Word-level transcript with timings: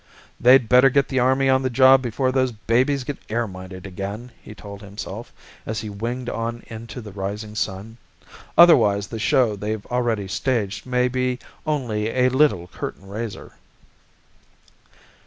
"They'd 0.39 0.67
better 0.67 0.89
get 0.89 1.09
the 1.09 1.19
Army 1.19 1.47
on 1.47 1.61
the 1.61 1.69
job 1.69 2.01
before 2.01 2.31
those 2.31 2.51
babies 2.51 3.03
get 3.03 3.19
air 3.29 3.47
minded 3.47 3.85
again!" 3.85 4.31
he 4.41 4.55
told 4.55 4.81
himself, 4.81 5.31
as 5.63 5.81
he 5.81 5.91
winged 5.91 6.27
on 6.27 6.63
into 6.65 7.01
the 7.01 7.11
rising 7.11 7.53
sun. 7.53 7.97
"Otherwise 8.57 9.05
the 9.05 9.19
show 9.19 9.55
they've 9.55 9.85
already 9.91 10.27
staged 10.27 10.87
may 10.87 11.07
be 11.07 11.37
only 11.67 12.07
a 12.09 12.29
little 12.29 12.65
curtain 12.65 13.07
raiser." 13.07 13.51